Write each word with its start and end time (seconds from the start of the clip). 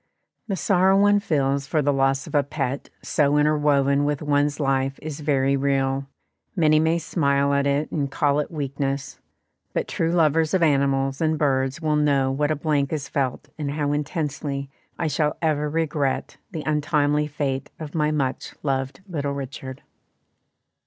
The 0.47 0.55
sorrow 0.55 0.97
one 0.99 1.19
feels 1.19 1.67
for 1.67 1.83
the 1.83 1.93
loss 1.93 2.25
of 2.25 2.33
a 2.33 2.41
pet 2.41 2.89
so 3.03 3.37
interwoven 3.37 4.03
with 4.03 4.23
one's 4.23 4.59
life 4.59 4.97
is 4.99 5.19
very 5.19 5.55
real; 5.55 6.07
many 6.55 6.79
may 6.79 6.97
smile 6.97 7.53
at 7.53 7.67
it 7.67 7.91
and 7.91 8.09
call 8.09 8.39
it 8.39 8.49
weakness, 8.49 9.19
but 9.73 9.87
true 9.87 10.11
lovers 10.11 10.55
of 10.55 10.63
animals 10.63 11.21
and 11.21 11.37
birds 11.37 11.83
will 11.83 11.97
know 11.97 12.31
what 12.31 12.49
a 12.49 12.55
blank 12.55 12.91
is 12.91 13.07
felt 13.07 13.49
and 13.59 13.69
how 13.73 13.91
intensely 13.91 14.71
I 14.97 15.05
shall 15.05 15.37
ever 15.39 15.69
regret 15.69 16.37
the 16.49 16.63
untimely 16.65 17.27
fate 17.27 17.69
of 17.79 17.93
my 17.93 18.09
much 18.09 18.55
loved 18.63 19.01
little 19.07 19.33
Richard. 19.33 19.83